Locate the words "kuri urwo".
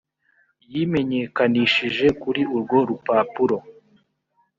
2.21-2.77